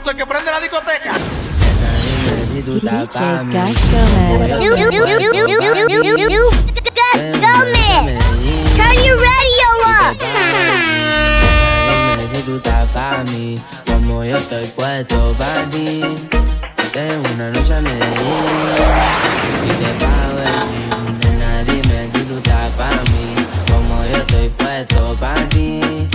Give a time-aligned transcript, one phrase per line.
[0.00, 1.14] producto que prende la discoteca.
[8.76, 10.16] Turn your radio up.
[12.32, 16.02] Si tú estás para mí, como yo estoy puesto para ti.
[16.92, 18.18] Tengo una noche a Medellín
[19.64, 23.34] y te pago el Nena, dime si tú estás para mí,
[23.70, 26.09] como yo estoy puesto para ti.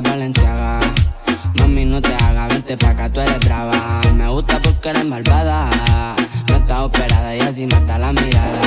[0.00, 0.80] Valenciaga.
[1.54, 4.00] Mami, no te hagas, vente pa' acá, tú eres brava.
[4.14, 5.68] Me gusta porque eres malvada.
[6.48, 8.60] No está operada y así mata la mirada.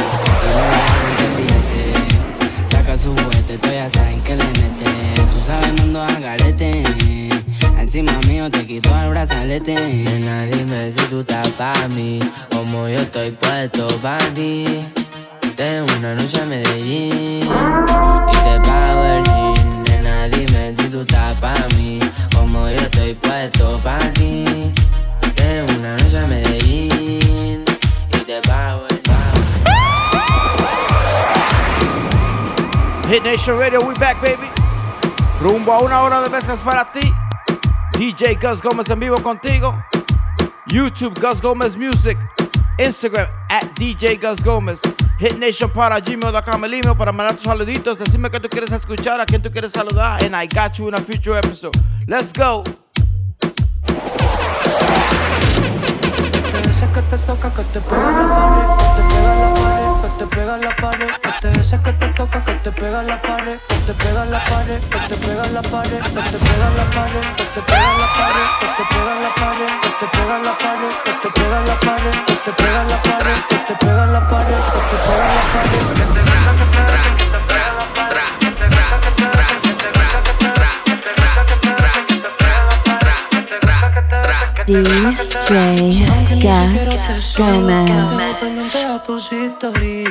[1.40, 2.72] Y.
[2.72, 4.92] Saca su juguete, tú ya saben que le mete.
[5.32, 6.84] Tú sabes, mundo al garete.
[7.80, 9.76] Encima mío te quito el brazalete.
[9.76, 12.20] Nena, dime si tú estás pa' mí.
[12.52, 14.86] Como yo estoy puesto pa' ti.
[15.56, 19.62] Tengo una noche a Medellín y te pago el jean.
[20.04, 21.98] Nena, dime si tú estás pa' mí,
[22.36, 24.73] como yo estoy puesto pa' ti.
[25.34, 27.64] Tengo una noche a Medellín
[28.12, 29.02] y te pago el
[33.10, 34.50] Hit Nation Radio, we back, baby.
[35.40, 37.14] Rumbo a una hora de mezclas para ti.
[37.98, 39.73] DJ Gus Gómez en vivo contigo.
[40.67, 42.17] YouTube Gus Gómez Music.
[42.78, 44.82] Instagram at DJ Gus Gómez.
[45.20, 48.00] Hit Nation para gmail.com el email para mandar tus saluditos.
[48.00, 50.24] Decime que tú quieres escuchar, a quién tú quieres saludar.
[50.24, 51.74] And I got you in a future episode.
[52.08, 52.64] Let's go.
[62.64, 66.22] Te pega la pared, que te pega la pared, que te pega la pared, que
[66.31, 69.89] te pega la pared, que te pega la pared, que te pega la pared, que
[70.00, 73.58] te pega la pared, que te pega la pared, que te pega la pared, que
[73.58, 75.64] te pega la pared, que te pega la pared.
[75.93, 77.04] DJ Gas Gomez.
[77.23, 77.83] pendiente
[88.96, 90.10] a tus stories.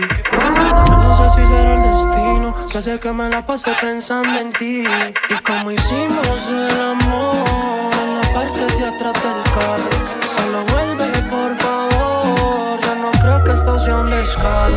[0.91, 4.85] No sé si será el destino que hace que me la pase pensando en ti.
[5.31, 7.35] Y como hicimos el amor
[8.03, 9.91] en la parte de atrás del carro.
[10.35, 12.79] Solo vuelve, por favor.
[12.81, 14.75] Ya no creo que esto sea un descaro.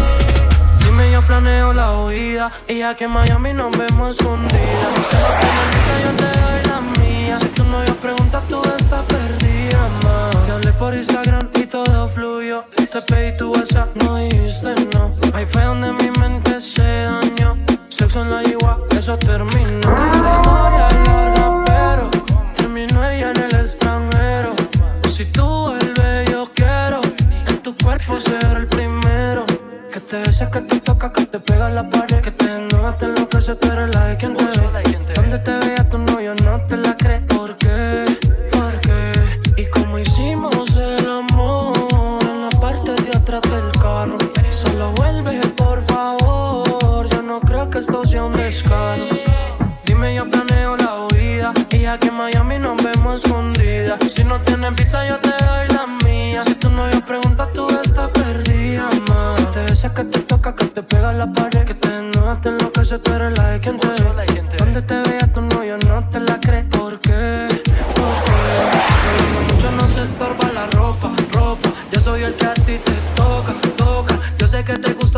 [0.84, 2.52] Dime, yo planeo la huida.
[2.68, 4.94] Y ya que en Miami nos vemos escondidas.
[5.12, 7.38] No yo te doy la mía.
[7.38, 12.66] Si tu novio pregunta, tú estás perdida, Te hablé por Instagram y todo fluyó.
[12.76, 15.14] Te pedí tu WhatsApp, no dijiste no.
[15.34, 17.58] Ahí fue donde mi mente se dañó.
[17.90, 19.92] Sexo en la yigua, eso terminó.
[20.24, 22.10] La historia es larga, pero
[22.56, 24.56] terminó ella en el extranjero.
[25.12, 27.02] Si tú vuelves, yo quiero
[27.48, 29.46] en tu cuerpo ser el primero.
[29.92, 32.22] Que te bese, que te toca, que te pega la pared.
[32.22, 34.95] Que te enoja, te enloquece, tú eres la de quien te ve.
[51.96, 54.00] Ya que en Miami nos vemos escondidas.
[54.12, 56.44] Si no tienes visa, yo te doy la mía.
[56.44, 59.36] Si tu novio pregunta, tú estás perdida, ma.
[59.38, 61.64] Que te besa, que te toca, que te pega la pared.
[61.66, 64.45] Que te enoja, te enloquece, tú eres la de quien te ve.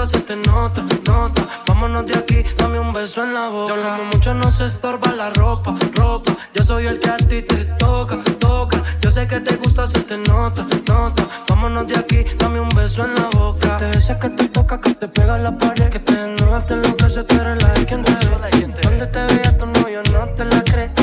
[0.08, 1.48] Se te nota, nota.
[1.68, 3.76] Vámonos de aquí, dame un beso en la boca.
[3.76, 6.36] Yo como mucho no se estorba la ropa, ropa.
[6.54, 8.82] Yo soy el que a ti te toca, toca.
[9.02, 11.24] Yo sé que te gusta, se te nota, nota.
[11.50, 13.78] Vámonos de aquí, dame un beso en la boca.
[13.78, 15.90] Te besa que te toca, que te pega la pared.
[15.90, 18.68] Que te enoja, te enloquece, tú eres la de quien te ve.
[18.84, 20.97] Donde te vea tu novio, no te la crees.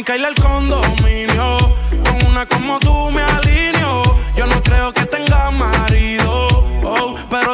[0.00, 1.58] Mami, caíle el condominio.
[1.90, 4.02] Con una como tú me alineo.
[4.34, 5.89] Yo no creo que tenga marido.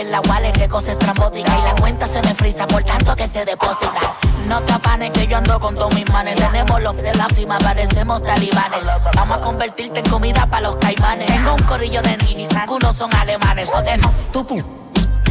[0.00, 1.58] en la wallet, que cosa estrambótica.
[1.58, 4.00] Y la cuenta se me frisa por tanto que se deposita.
[4.46, 6.36] No te afanes que yo ando con todos mis manes.
[6.36, 8.82] Tenemos los de la cima, parecemos talibanes.
[9.14, 11.26] Vamos a convertirte en comida para los caimanes.
[11.26, 13.70] Tengo un corillo de ninis, algunos son alemanes.
[14.00, 14.46] No, tú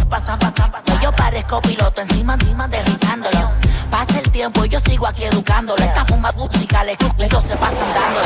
[0.10, 1.02] Pasa, pasa, pasa.
[1.02, 3.52] Yo parezco piloto encima, encima derrizándolo.
[3.92, 5.84] Pasa el tiempo y yo sigo aquí educándolo.
[5.84, 8.26] Esta fuma musicales, ellos se pasan dándolo.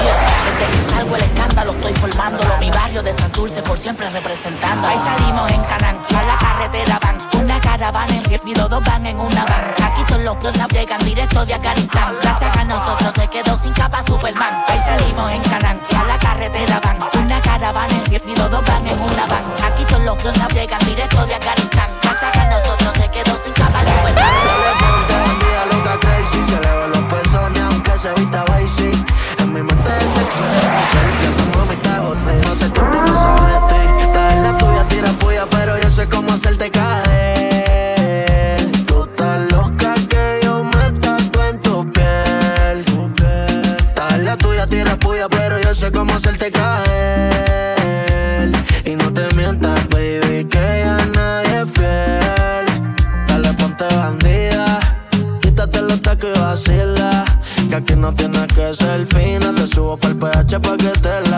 [0.59, 2.57] Desde que salgo el escándalo estoy formándolo.
[2.59, 4.87] Mi barrio de Santurce por siempre representando.
[4.87, 7.17] Ahí salimos en Canán, a la carretera van.
[7.41, 9.73] Una caravana en y los dos van en una van.
[9.83, 12.15] Aquí todos los piernas llegan directo de Afganistán.
[12.21, 14.63] Gracias a nosotros se quedó sin capa Superman.
[14.67, 16.99] Ahí salimos en Canán, a la carretera van.
[17.23, 19.43] Una caravana en y los dos van en una van.
[19.65, 21.89] Aquí todos los piernas llegan directo de Afganistán.
[22.01, 24.52] Gracias a nosotros se quedó sin capa Superman.
[38.87, 42.85] Tú estás loca que yo me tatúe en tu piel.
[44.11, 48.49] En la tuya, tira puya, pero yo sé cómo hacerte caer.
[48.85, 52.65] Y no te mientas, baby, que ya nadie es fiel.
[53.27, 54.79] Dale, ponte bandida.
[55.41, 57.25] Quítate los tacos y vacila.
[57.69, 59.53] Que aquí no tienes que ser fina.
[59.53, 61.32] Te subo pa'l PH pa' que te la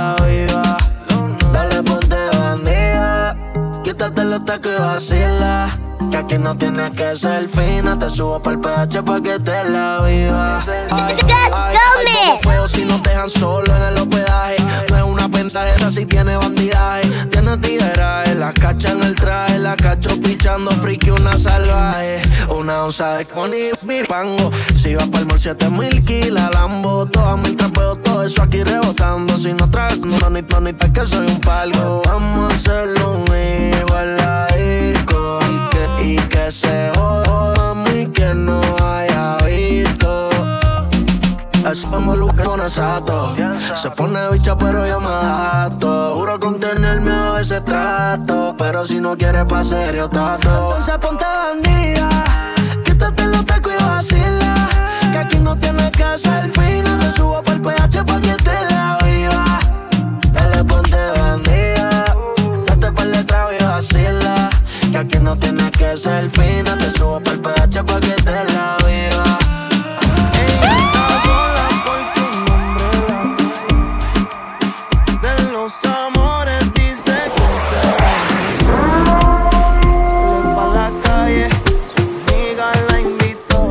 [4.66, 5.70] Y vacila.
[6.10, 8.00] Que aquí no tienes que ser fina.
[8.00, 10.64] Te subo pa'l PH pa' que te la viva.
[10.90, 11.16] Ay,
[11.54, 11.76] ay,
[12.08, 14.56] ay, feo si no te dejan solo en el hospedaje.
[14.90, 17.08] No es una pensajera si tiene bandidaje.
[17.30, 19.60] Tiene tigueraje, la cacha en el traje.
[19.60, 22.24] La cacho pichando friki, una salvaje.
[22.50, 23.28] Una onza de
[23.84, 24.52] mi pango.
[24.76, 27.06] Si vas pa'l mall, siete mil kilas, Lambo.
[27.06, 29.38] Todas mil trapeos, todo eso aquí rebotando.
[29.38, 32.02] Si no traes no ni ni que soy un palgo.
[32.06, 33.26] Vamos a hacerlo un
[33.80, 34.55] igual
[35.14, 40.30] Y que, y se joda, mami, que no haya visto.
[41.66, 43.36] Que pone sato.
[43.76, 46.14] Se pone bicha, pero yo me adapto.
[46.16, 48.56] Juro contenerme a veces trato.
[48.58, 50.50] Pero si no quieres pa' serio, tato.
[50.50, 52.10] Entonces ponte bandida.
[52.84, 56.98] Quítate los Que aquí no tienes que ser fina.
[57.00, 59.60] Te subo por el PH pa' que te la viva.
[60.34, 61.75] Dale, ponte bandida.
[65.04, 66.78] Que no tienes que ser fina.
[66.78, 69.38] Te subo por el PH pa' que te la viva.
[70.40, 72.88] Ella está sola porque un hombre
[75.22, 77.82] la de los amores dice que se
[80.08, 81.50] Sale pa' la calle,
[81.94, 83.64] su amiga la invitó.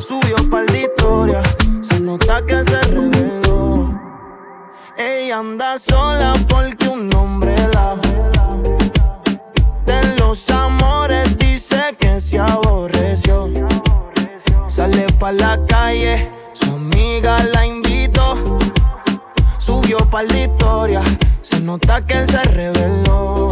[0.00, 1.42] Subió pa' la historia,
[1.82, 4.00] se nota que se reveló.
[4.96, 6.87] Ella anda sola porque
[15.68, 18.34] calle, su amiga la invitó.
[19.58, 21.02] Subió pa' la historia,
[21.42, 23.48] se nota que se reveló.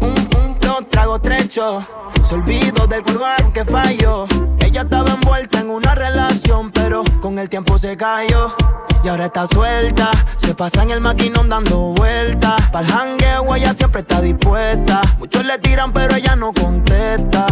[0.00, 1.84] Un, un, dos tragos trecho,
[2.22, 4.26] se olvidó del curván que falló.
[4.60, 8.54] Ella estaba envuelta en una relación, pero con el tiempo se cayó.
[9.02, 12.60] Y ahora está suelta, se pasa en el maquinón dando vueltas.
[12.70, 15.00] Pa'l jangueo ella siempre está dispuesta.
[15.18, 17.46] Muchos le tiran, pero ella no contesta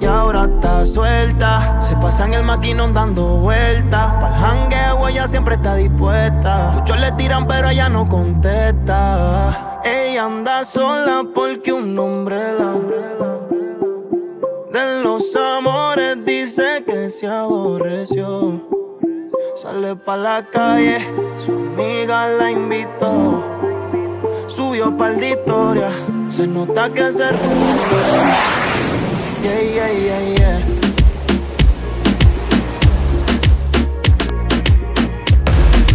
[0.00, 1.80] y ahora está suelta.
[1.80, 4.16] Se pasa en el maquinón dando vueltas.
[4.16, 6.72] Para el jangueo ella siempre está dispuesta.
[6.74, 9.80] Muchos le tiran, pero ella no contesta.
[9.84, 12.74] Ella anda sola porque un hombre la.
[14.72, 18.68] De los amores dice que se aborreció.
[19.56, 20.98] Sale pa' la calle,
[21.44, 23.42] su amiga la invitó.
[24.46, 25.88] Subió pa' de historia,
[26.28, 28.69] se nota que se reveló.
[29.42, 31.70] Yeah, yeah, yeah, yeah.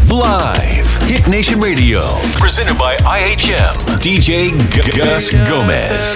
[0.10, 0.88] Live.
[1.08, 2.02] Hit Nation Radio.
[2.40, 3.76] Presented by IHM.
[4.00, 6.16] DJ G- Gus Gomez.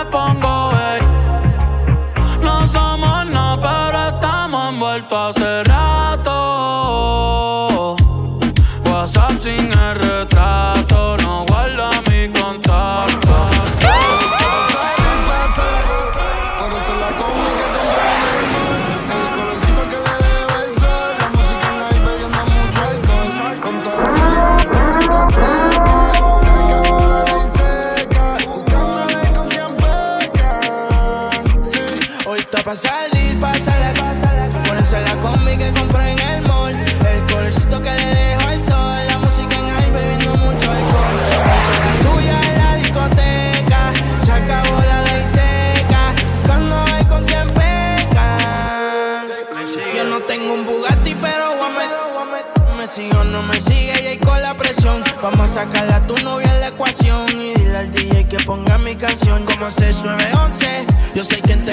[55.21, 57.27] Vamos a sacarla a tu novia en la ecuación.
[57.29, 60.87] Y dile al DJ que ponga mi canción como 6911.
[61.13, 61.71] Yo sé quién te.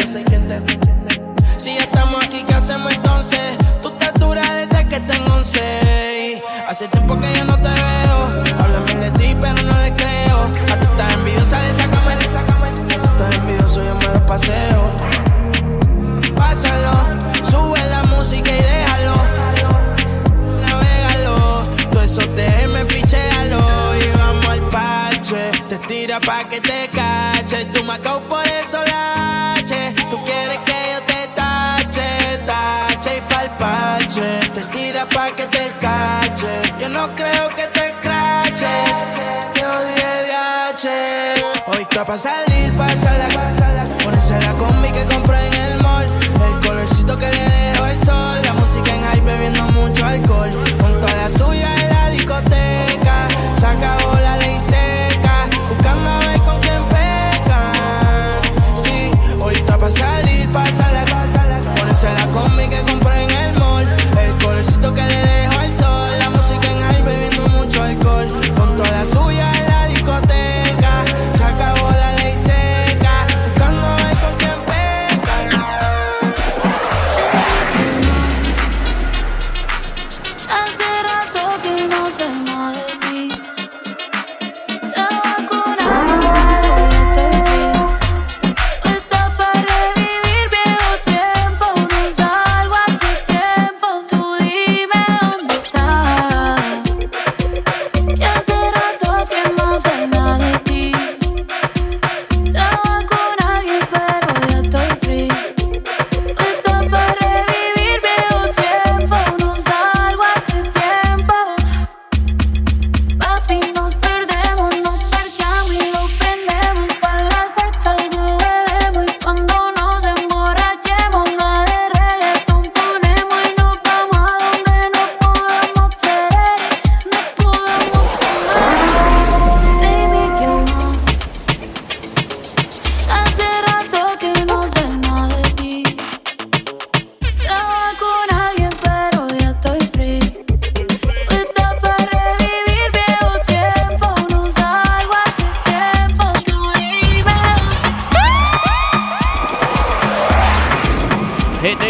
[1.57, 3.41] Si ya estamos aquí, ¿qué hacemos entonces?
[3.81, 5.61] Tú te duras desde que tengo 11.
[5.61, 8.45] y Hace tiempo que yo no te veo.
[8.61, 10.37] Hablan bien de ti, pero no le creo.
[10.45, 12.13] A tú estás envidiosa, de sácame.
[12.13, 14.93] A tú estás envidioso, yo me lo paseo.
[16.37, 16.93] Pásalo,
[17.51, 19.15] sube la música y déjalo.
[20.61, 22.69] Navégalo, todo eso te
[25.89, 27.65] tira pa' que te cache.
[27.73, 29.95] Tú me acabo por eso lache.
[30.11, 34.51] Tú quieres que yo te tache, tache y palpache.
[34.55, 36.53] Te tira pa' que te cache.
[36.79, 38.75] Yo no creo que te crache.
[39.55, 40.89] Te odié de H.
[41.69, 43.29] Hoy está pa' salir, pásala.
[44.05, 46.07] Ponerse la combi que compré en el mall.
[46.47, 48.39] El colorcito que le dejó el sol.
[48.45, 50.51] La música en high bebiendo mucho alcohol.
[50.81, 53.29] Con toda la suya en la discoteca.
[53.59, 54.08] Se acabó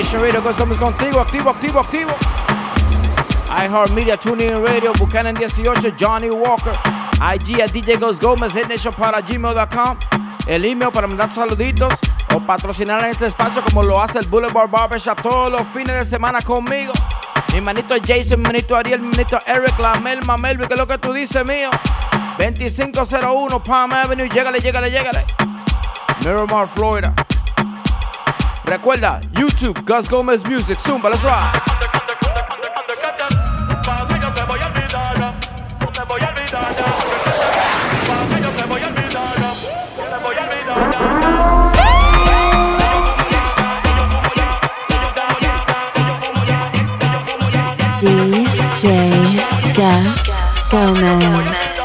[0.09, 2.16] Nation Radio, que somos contigo, activo, activo, activo.
[3.51, 6.73] iHeart Media, TuneIn Radio, Buchanan 18, Johnny Walker.
[7.35, 9.99] IG a DJ Goes Gómez, Nation para gmail.com.
[10.47, 11.92] El email para mandar saluditos
[12.35, 16.07] o patrocinar en este espacio como lo hace el Boulevard Barbershop todos los fines de
[16.07, 16.94] semana conmigo.
[17.53, 20.87] Mi manito Jason, mi manito Ariel, mi manito Eric, la Melma, Melvi, que es lo
[20.87, 21.68] que tú dices mío.
[22.38, 25.27] 2501 Palm Avenue, llégale, llégale, llégale.
[26.25, 27.12] Miramar, Florida.
[28.69, 31.55] Recuerda, YouTube, Gus Gómez Music, Zumba, let's rock.
[48.03, 49.41] DJ
[49.75, 51.78] Gus Gómez.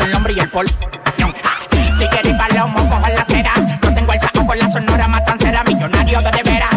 [0.00, 0.66] El hombre y el pol.
[1.98, 3.52] Tigre y palomo, cojo la cera.
[3.82, 5.62] No tengo el saco con la sonora matancera.
[5.64, 6.70] Millonario de veras.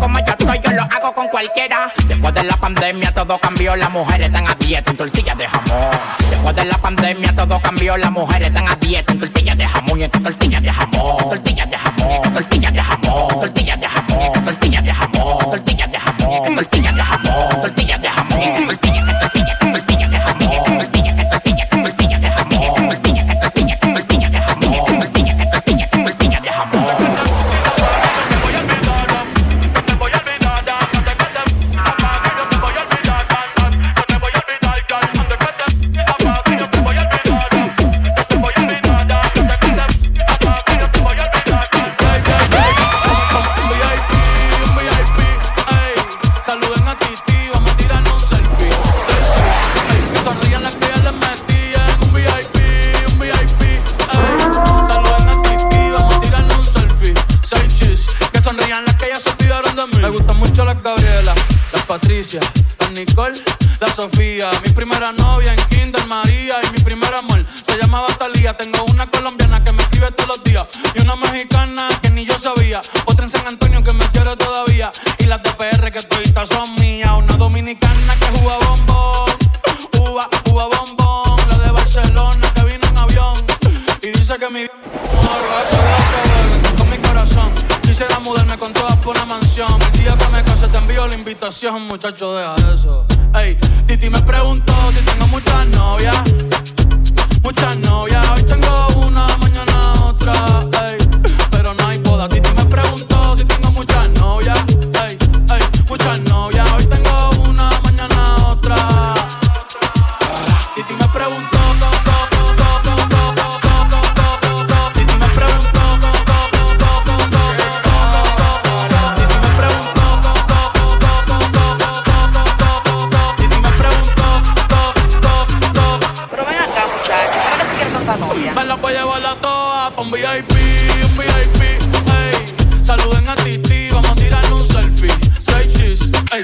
[0.00, 1.92] Como yo estoy, yo lo hago con cualquiera.
[2.06, 3.76] Después de la pandemia todo cambió.
[3.76, 5.90] Las mujeres están a dieta en tortillas de jamón.
[6.30, 7.96] Después de la pandemia todo cambió.
[7.96, 10.87] Las mujeres están a dieta en tortillas de jamón y en tortillas de jamón.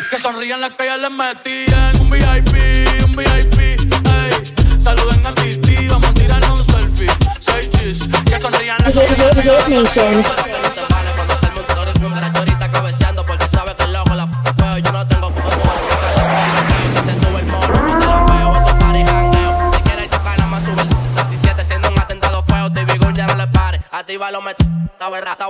[0.02, 2.00] Que sonrían las que ya les metían.
[2.00, 4.82] Un VIP, un VIP, ey.
[4.82, 7.06] Saluden a ti, vamos a tirar un selfie.
[7.38, 8.08] Soy cheese.
[8.24, 10.73] Que sonrían las que ya les metían.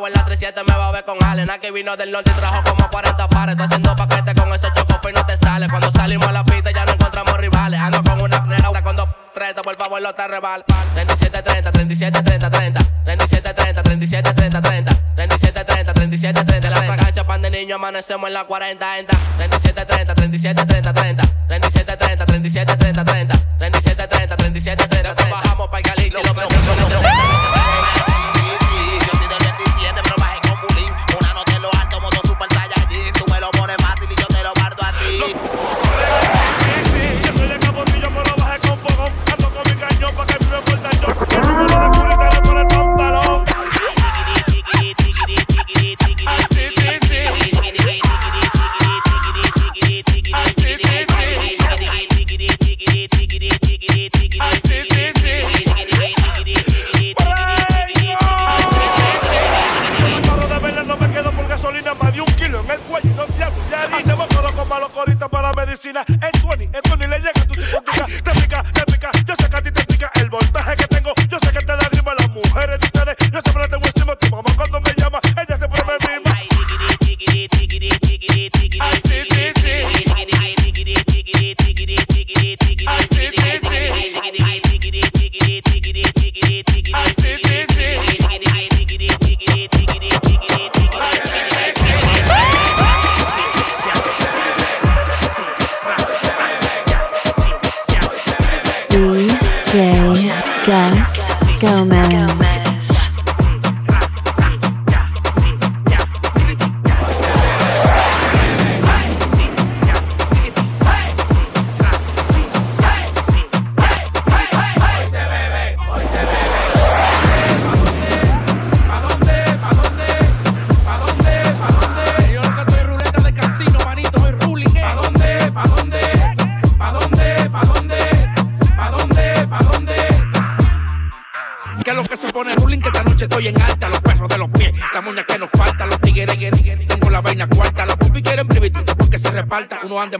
[0.06, 1.48] En la 37 me va a ver con Allen.
[1.48, 3.52] Aquí vino del norte y trajo como 40 pares.
[3.52, 5.66] Estoy haciendo paquete con esos chocofes y no te sale.
[5.68, 7.80] Cuando salimos a la pista ya no encontramos rivales.
[7.80, 10.64] Ando con una nena, una con dos treta, por favor, no te rebal.
[10.94, 12.80] 37, 30, 37, 30, 30.
[13.04, 14.94] 37, 30, 37, 30, 30.
[15.14, 16.70] 37, 30, 37, 30.
[16.70, 19.16] La fragancia pan de niño, amanecemos en la 40, 30.
[19.38, 21.24] 37, 30, 37, 30, 30.
[21.48, 23.34] 37, 30, 37, 30, 30.
[23.58, 25.34] 37, 30, 37, 30, 30.
[25.34, 26.22] Bajamos para el Cali, lo
[65.84, 67.43] vecina, el Tony, el Tony le llega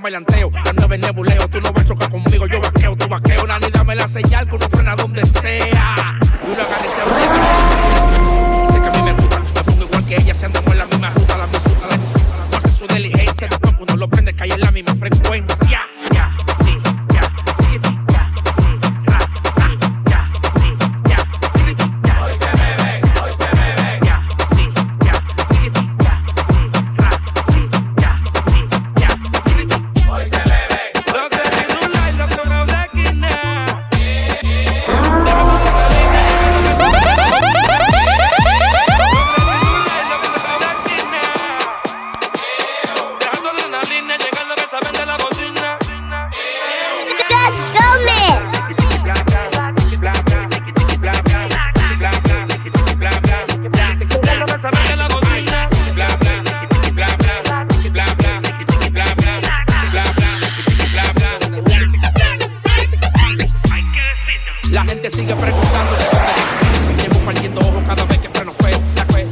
[0.02, 0.23] bailan
[65.72, 67.02] dando de.
[67.02, 68.80] Llevo perdiendo ojos cada vez que freno feo.
[68.96, 69.26] La fe,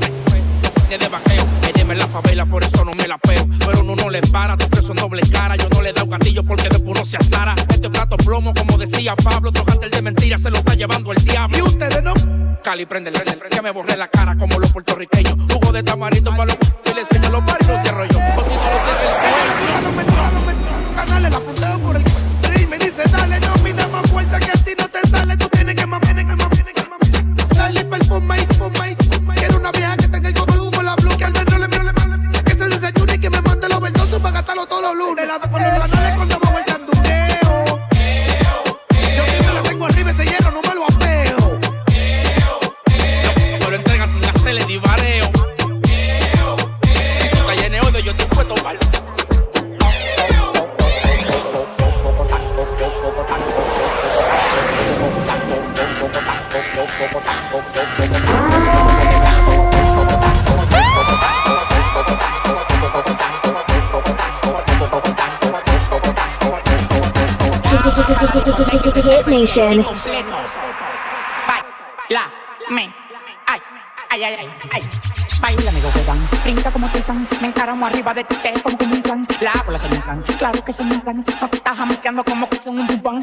[0.90, 1.46] la de vaqueo.
[1.68, 3.46] Ella me la favela, por eso no me la peo.
[3.66, 5.56] Pero uno no le para, tu preso en doble cara.
[5.56, 7.54] Yo no le da un gatillo porque después no se asara.
[7.68, 11.24] Este plato plomo, como decía Pablo, otro el de mentiras se lo está llevando el
[11.24, 11.56] diablo.
[11.56, 12.14] Y ustedes no.
[12.62, 15.34] Cali, prende, prende, prende, que me borré la cara como los puertorriqueños.
[15.50, 16.56] Jugo de tamarindo para los
[72.70, 72.94] me,
[73.46, 73.60] ay,
[74.10, 74.82] ay, ay, ay, ay.
[75.40, 76.90] Baila, amigo, que dan, brinca como
[77.40, 80.00] me encaramo arriba de ti, te como un plan, la bola se me
[80.38, 80.94] claro que se me
[82.24, 83.22] como que son un bubán,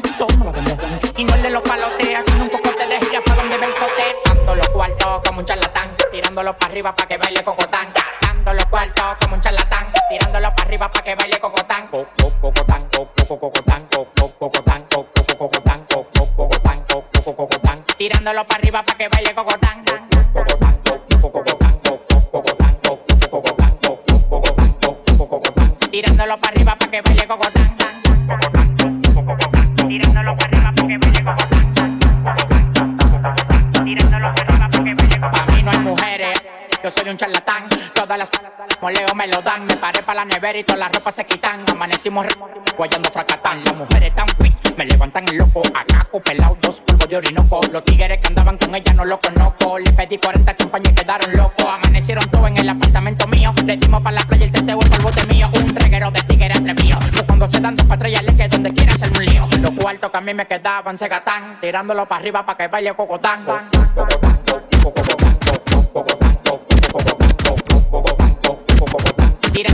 [39.20, 39.66] me lo dan.
[39.66, 41.62] Me paré para la nevera y todas las ropas se quitan.
[41.70, 42.26] Amanecimos
[42.74, 43.62] guayando fracatán.
[43.64, 45.60] Las mujeres tan fit, me levantan el loco.
[45.74, 47.60] Acá pelado, dos polvos de orinoco.
[47.70, 49.78] Los tigres que andaban con ella no lo conozco.
[49.78, 51.66] Le pedí 40 champañas y quedaron locos.
[51.66, 53.52] Amanecieron todos en el apartamento mío.
[53.66, 55.50] Le dimos para la playa el teteo, el de mío.
[55.52, 56.98] Un reguero de tigres atrevido.
[57.12, 59.46] Yo cuando se dan dos patrullas le que donde quiera hacer un lío.
[59.60, 61.60] Los cuartos que a mí me quedaban se gatán.
[61.60, 63.44] Tirándolo para arriba para que baile cocotán.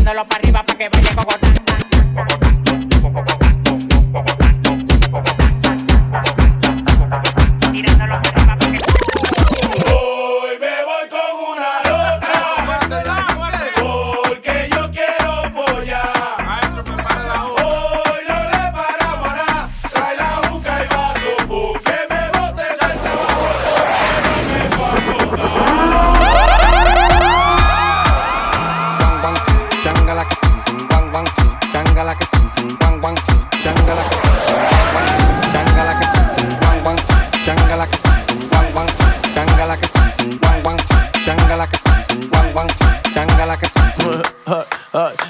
[0.07, 1.46] Tirándolo para arriba para que baile cocotán.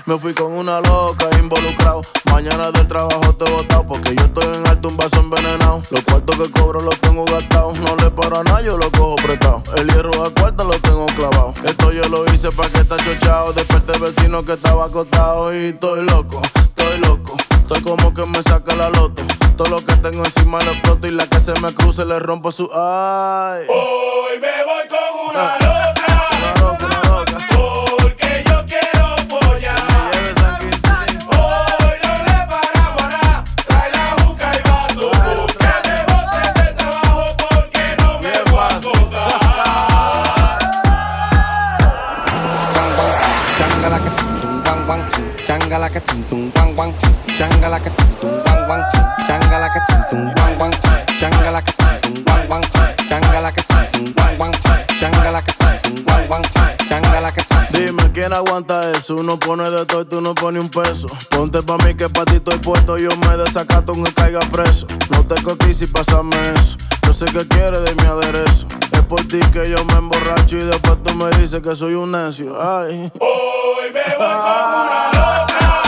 [0.07, 2.01] Me fui con una loca involucrado.
[2.31, 5.83] Mañana del trabajo te he botado porque yo estoy en alto un vaso envenenado.
[5.91, 7.79] Los cuartos que cobro los tengo gastados.
[7.81, 9.63] No le paro a nada, yo lo cojo prestado.
[9.77, 11.55] El hierro a cuarto lo tengo clavado.
[11.65, 13.53] Esto yo lo hice pa' que está chochado.
[13.53, 17.37] Desperté vecino que estaba acostado y estoy loco, estoy loco.
[17.51, 19.23] Estoy como que me saca la loto.
[19.57, 22.53] Todo lo que tengo encima lo exploto y la que se me cruce le rompo
[22.53, 23.67] su ay.
[23.69, 25.06] Hoy me voy con
[61.31, 62.99] Ponte pa' mí que pa' ti estoy puesto.
[62.99, 64.87] Yo me desacato aunque caiga preso.
[65.11, 66.77] No te cotices si pásame eso.
[67.07, 68.67] Yo sé que quieres de mi aderezo.
[68.93, 72.13] Es por ti que yo me emborracho y después tú me dices que soy un
[72.13, 72.61] necio.
[72.61, 73.13] Ay.
[73.21, 75.86] Hoy me voy con una loca.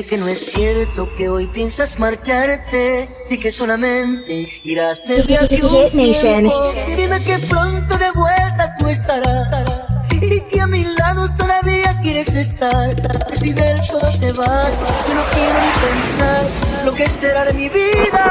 [0.00, 5.62] Dime que no es cierto que hoy piensas marcharte y que solamente irás de viaje
[5.62, 6.72] un tiempo.
[6.96, 9.80] Dime que pronto de vuelta tú estarás
[10.12, 12.94] y que a mi lado todavía quieres estar.
[13.34, 16.48] Si del todo te vas, yo no quiero ni pensar
[16.84, 18.24] lo que será de mi vida.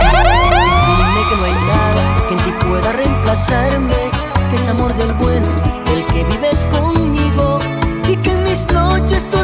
[0.00, 4.10] Dime que no hay nada que en ti pueda reemplazarme,
[4.50, 5.48] que es amor del bueno,
[5.92, 7.60] el que vives conmigo
[8.08, 9.43] y que en mis noches me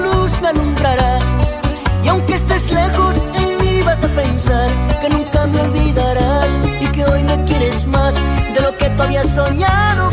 [2.02, 4.68] Y aunque estés lejos, en mí vas a pensar
[5.00, 9.28] que nunca me olvidarás y que hoy me quieres más de lo que tú habías
[9.28, 10.08] soñado,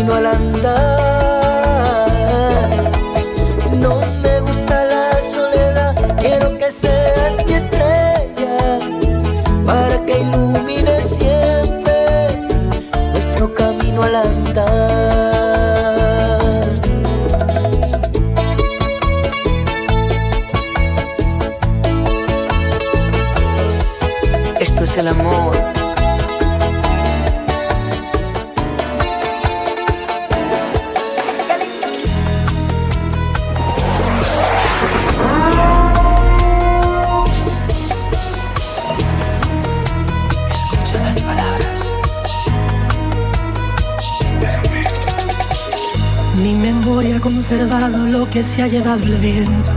[0.00, 0.39] camino al andar.
[47.50, 49.72] Conservado lo que se ha llevado el viento.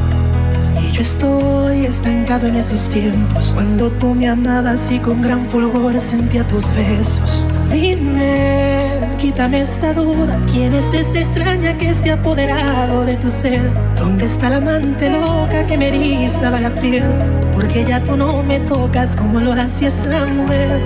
[0.80, 6.00] Y yo estoy estancado en esos tiempos, cuando tú me amabas y con gran fulgor
[6.00, 7.44] sentía tus besos.
[7.72, 13.68] Dime, quítame esta duda, ¿quién es esta extraña que se ha apoderado de tu ser?
[13.98, 17.10] ¿Dónde está la amante loca que me erizaba la piel?
[17.56, 20.80] Porque ya tú no me tocas como lo hacía esa mujer.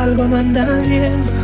[0.00, 1.43] Algo no anda bien.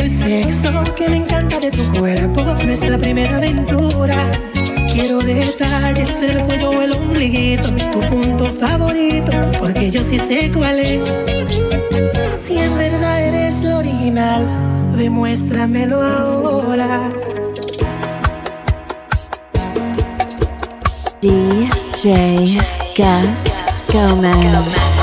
[0.21, 4.31] sexo, que me encanta de tu cuerpo, nuestra primera aventura.
[4.93, 10.51] Quiero detalles en el cuello o el ombliguito, tu punto favorito, porque yo sí sé
[10.51, 11.19] cuál es.
[12.27, 14.45] Si en verdad eres lo original,
[14.97, 17.09] demuéstramelo ahora.
[21.21, 22.57] DJ
[22.95, 25.00] Gus Gomez.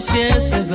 [0.00, 0.69] así es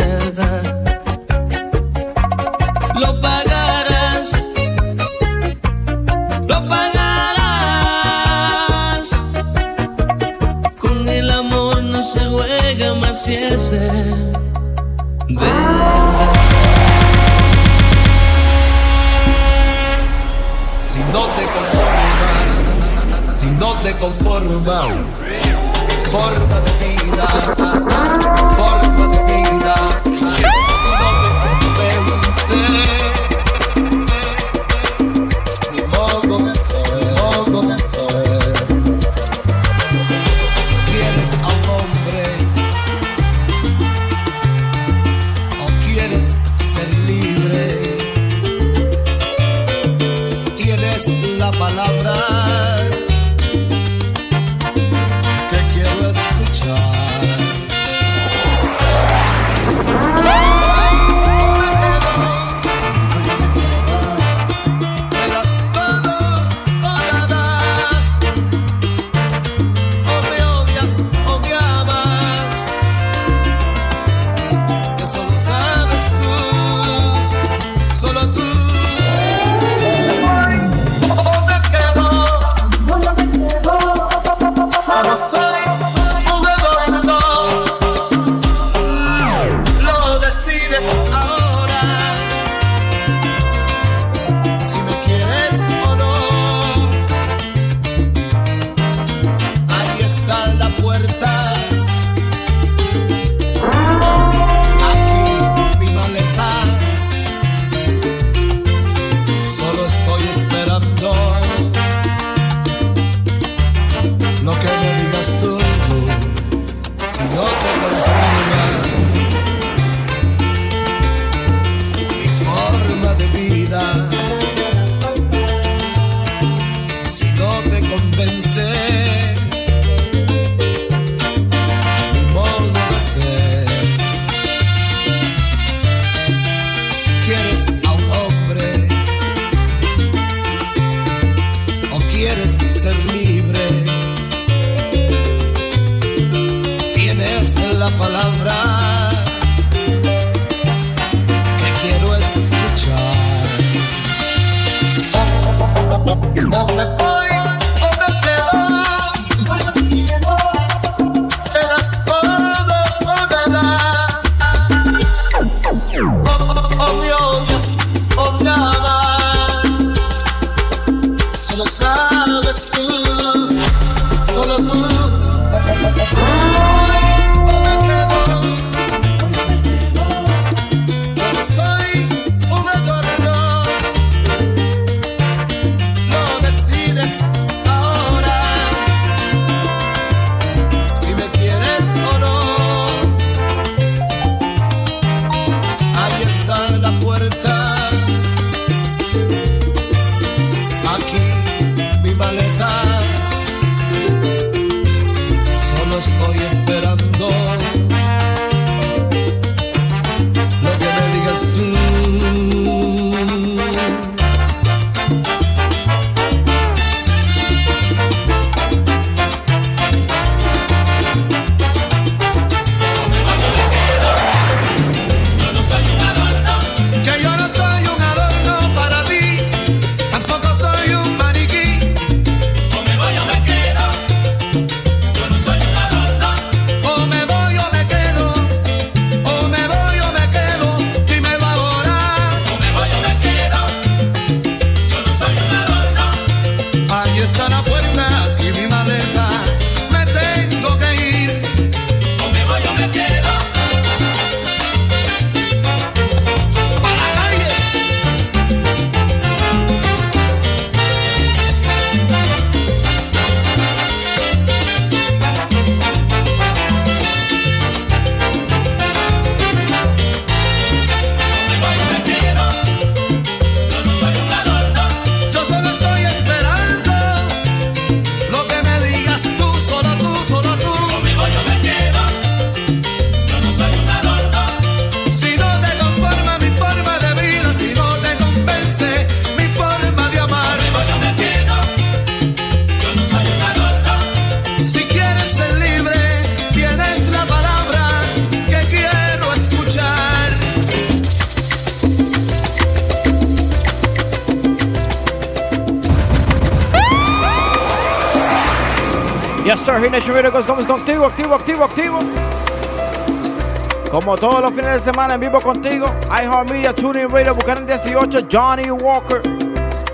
[314.56, 319.22] fines de semana en vivo contigo, iHeartMedia, TuneIn Radio, Buchanan 18, Johnny Walker.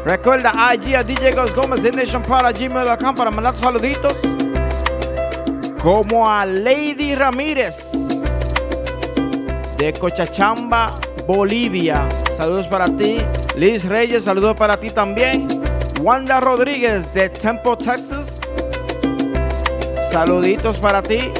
[0.05, 4.21] Recuerda IG a DJ Gus Gómez, Hit Nation para gmail.com para mandar tus saluditos.
[5.81, 7.91] Como a Lady Ramírez
[9.77, 10.91] de Cochachamba,
[11.25, 12.03] Bolivia.
[12.37, 13.17] Saludos para ti.
[13.55, 15.47] Liz Reyes, saludos para ti también.
[16.01, 18.39] Wanda Rodríguez de Temple, Texas.
[20.11, 21.31] Saluditos para ti.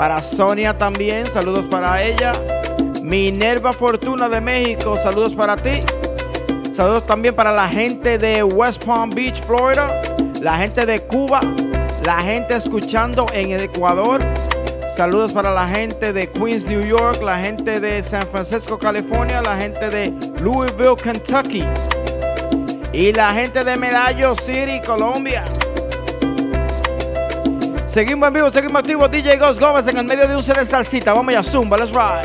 [0.00, 2.32] Para Sonia también, saludos para ella.
[3.02, 5.72] Minerva Fortuna de México, saludos para ti.
[6.74, 9.88] Saludos también para la gente de West Palm Beach, Florida.
[10.40, 11.42] La gente de Cuba.
[12.06, 14.22] La gente escuchando en el Ecuador.
[14.96, 17.20] Saludos para la gente de Queens, New York.
[17.20, 19.42] La gente de San Francisco, California.
[19.42, 21.62] La gente de Louisville, Kentucky.
[22.94, 25.44] Y la gente de Medallo City, Colombia.
[27.90, 29.10] Seguimos en vivo, seguimos activos.
[29.10, 31.12] DJ Ghost Gómez en el medio de un set de salsita.
[31.12, 32.22] Vamos ya, Zumba, let's ride.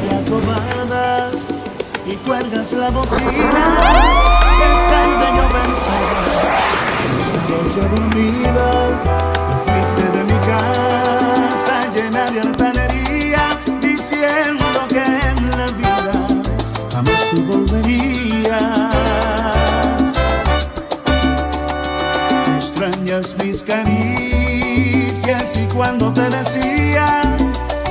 [0.00, 1.54] te acobardas
[2.06, 3.30] y cuelgas la bocina.
[4.62, 6.24] Es tarde yo pensaba,
[7.18, 8.68] estabas ya dormida
[9.50, 12.71] y fuiste de mi casa llena de altanería,
[22.82, 27.22] Extrañas mis caricias y cuando te decía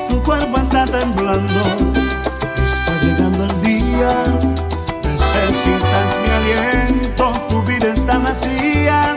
[0.09, 1.61] tu cuerpo está temblando,
[2.61, 4.09] está llegando el día,
[5.05, 9.15] necesitas mi aliento, tu vida está vacía,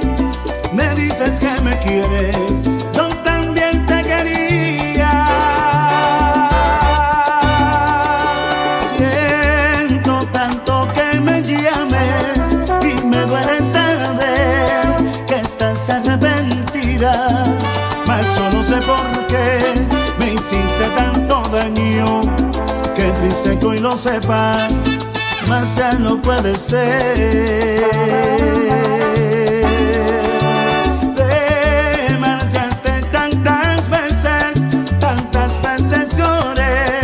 [0.73, 2.71] me dices que me quieres,
[23.65, 24.73] hoy lo sepas,
[25.49, 27.15] mas ya no puede ser.
[31.17, 34.67] Te marchaste tantas veces,
[34.99, 35.61] tantas
[36.17, 37.01] lloré,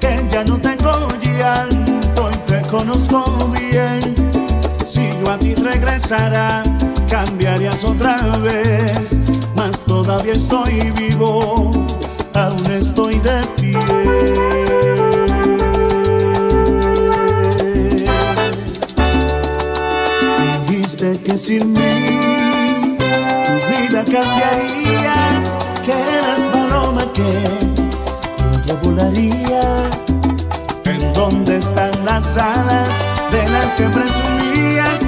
[0.00, 4.14] que ya no tengo llanto y te conozco bien.
[4.86, 6.62] Si yo a ti regresara,
[7.08, 9.20] cambiarías otra vez,
[9.54, 11.70] mas todavía estoy vivo,
[12.34, 13.95] aún estoy de pie.
[21.36, 25.42] Que sin mí tu vida cambiaría,
[25.84, 27.30] que eras paloma que
[28.56, 29.60] otro volaría.
[30.84, 32.88] ¿En dónde están las alas
[33.30, 35.00] de las que presumías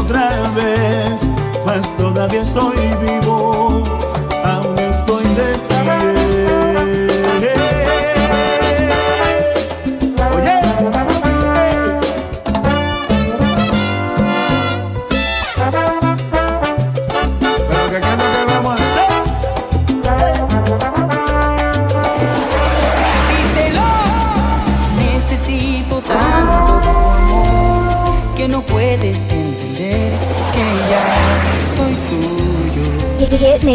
[0.00, 1.30] otra vez,
[1.64, 3.19] mas todavía estoy vivo,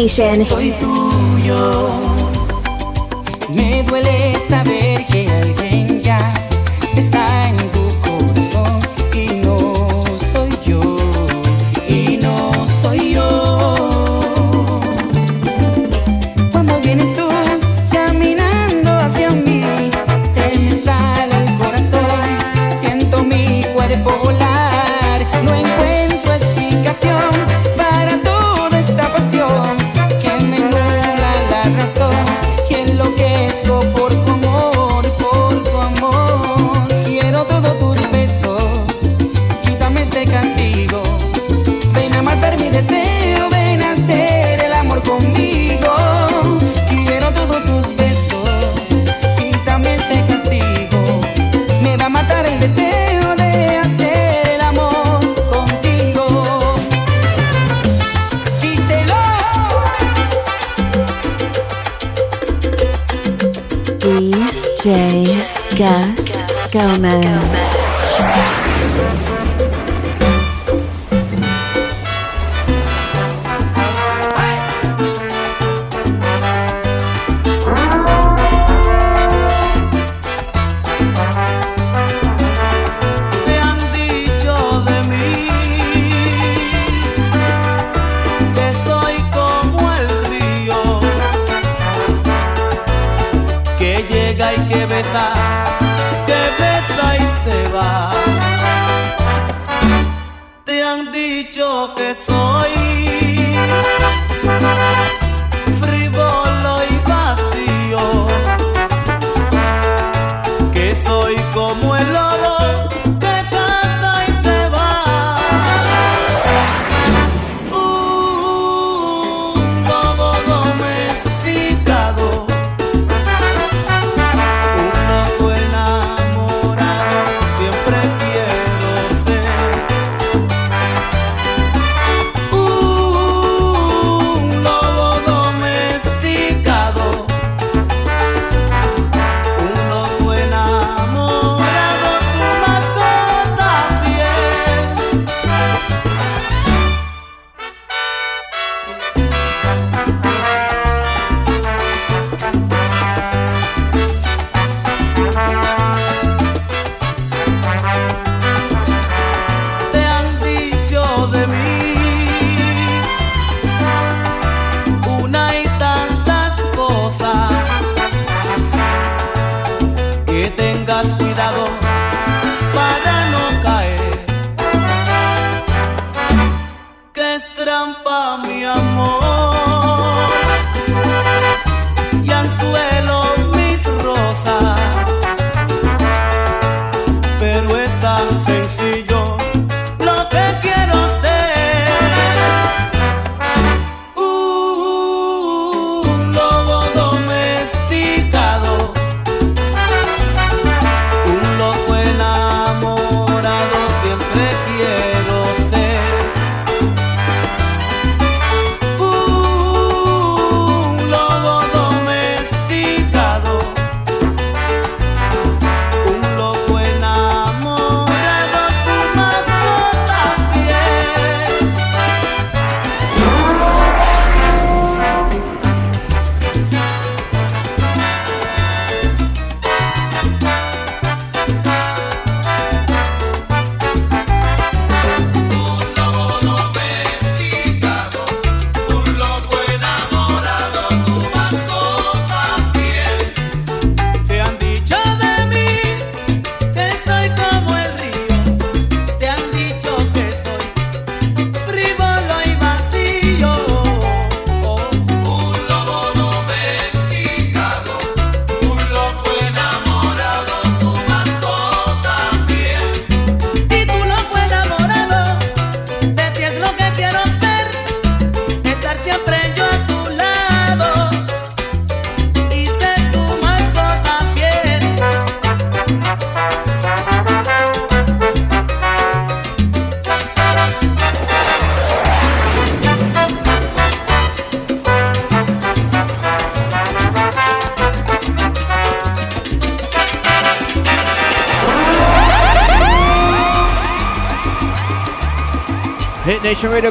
[0.06, 0.40] Nation.
[0.40, 2.15] Soy tuyo.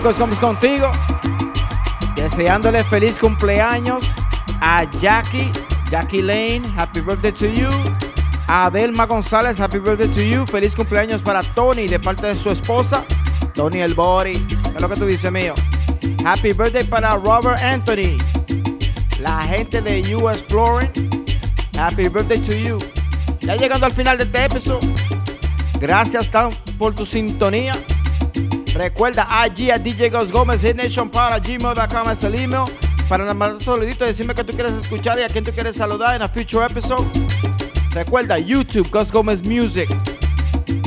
[0.02, 0.91] Coscombs contigo.
[2.16, 4.04] Deseándole feliz cumpleaños
[4.62, 5.52] a Jackie,
[5.89, 7.70] Jackie Lane, happy birthday to you.
[8.48, 10.46] A Adelma González, happy birthday to you.
[10.46, 13.04] Feliz cumpleaños para Tony de parte de su esposa,
[13.54, 13.96] Tony el.
[13.96, 14.32] ¿Qué
[14.76, 15.54] es lo que tú dices, mío?
[16.26, 18.18] Happy birthday para Robert Anthony,
[19.20, 20.91] la gente de US Flooring.
[21.78, 22.78] Happy birthday to you.
[23.41, 24.89] Ya llegando al final de este episodio.
[25.80, 26.30] Gracias
[26.78, 27.74] por tu sintonía.
[28.76, 32.65] Recuerda allí a DJ Gus Gómez, Hit Nation para gmail.com es el email.
[33.07, 36.13] Para mandar un saludito, decirme que tú quieres escuchar y a quién tú quieres saludar
[36.13, 37.05] en a future episode.
[37.91, 39.88] Recuerda YouTube, Gus Gómez Music.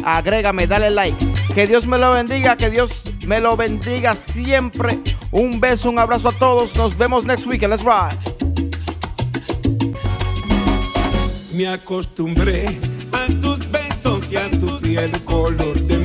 [0.05, 1.17] Agrégame, dale like.
[1.55, 4.99] Que Dios me lo bendiga, que Dios me lo bendiga siempre.
[5.31, 6.77] Un beso, un abrazo a todos.
[6.77, 7.63] Nos vemos next week.
[7.63, 8.19] Let's ride.
[11.55, 12.67] Me acostumbré
[13.13, 15.97] a tus besos y a tu piel color de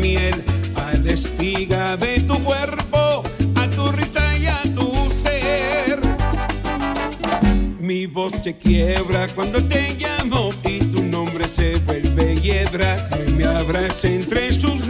[7.84, 13.10] Mi voz se quiebra cuando te llamo y tu nombre se vuelve hiedra.
[13.10, 14.83] Que me abraza entre sus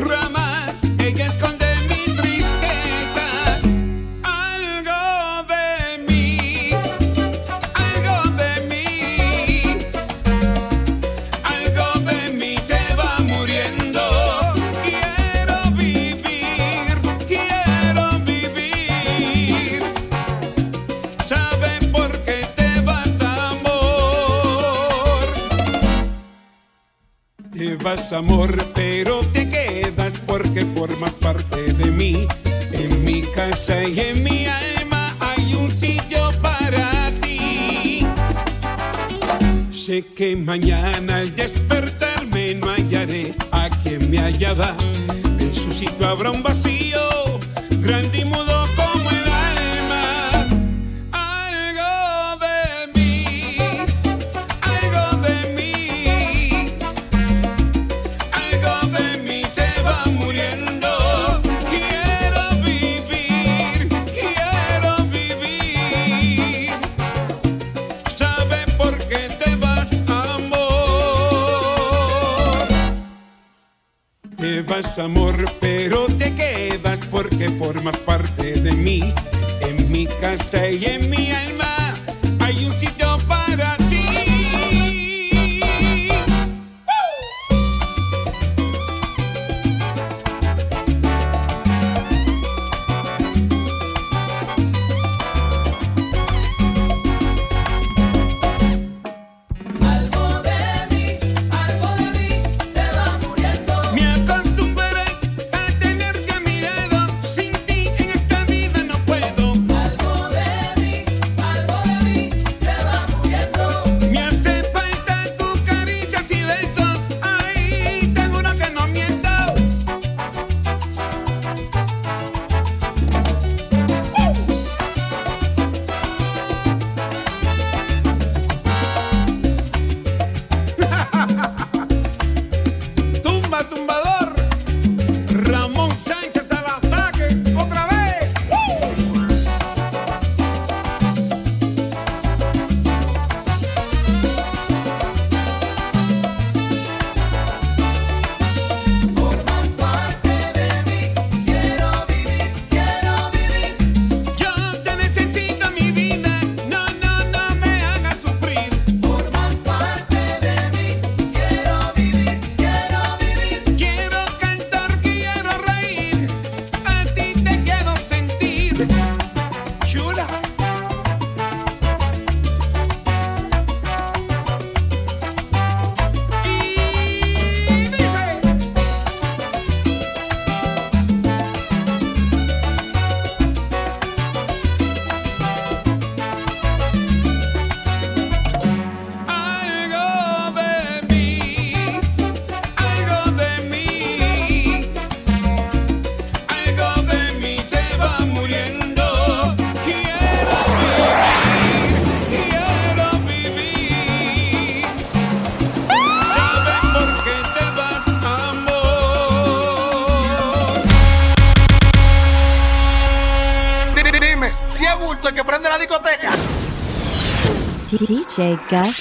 [218.69, 218.99] DJ Gus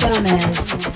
[0.00, 0.88] Gomez.